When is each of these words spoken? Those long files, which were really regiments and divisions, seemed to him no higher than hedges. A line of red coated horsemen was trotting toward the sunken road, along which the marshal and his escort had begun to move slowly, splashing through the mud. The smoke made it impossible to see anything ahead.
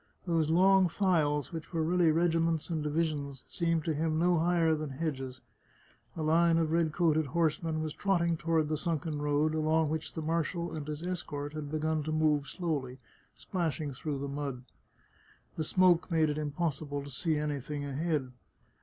Those 0.25 0.49
long 0.49 0.87
files, 0.89 1.53
which 1.53 1.71
were 1.71 1.83
really 1.83 2.11
regiments 2.11 2.71
and 2.71 2.81
divisions, 2.81 3.43
seemed 3.47 3.85
to 3.85 3.93
him 3.93 4.17
no 4.17 4.39
higher 4.39 4.73
than 4.73 4.89
hedges. 4.89 5.41
A 6.17 6.23
line 6.23 6.57
of 6.57 6.71
red 6.71 6.91
coated 6.91 7.27
horsemen 7.27 7.83
was 7.83 7.93
trotting 7.93 8.35
toward 8.35 8.67
the 8.67 8.79
sunken 8.79 9.21
road, 9.21 9.53
along 9.53 9.89
which 9.89 10.13
the 10.13 10.23
marshal 10.23 10.73
and 10.75 10.87
his 10.87 11.03
escort 11.03 11.53
had 11.53 11.69
begun 11.69 12.01
to 12.01 12.11
move 12.11 12.47
slowly, 12.49 12.97
splashing 13.35 13.93
through 13.93 14.17
the 14.17 14.27
mud. 14.27 14.63
The 15.55 15.63
smoke 15.63 16.09
made 16.09 16.31
it 16.31 16.37
impossible 16.39 17.03
to 17.03 17.11
see 17.11 17.37
anything 17.37 17.85
ahead. 17.85 18.31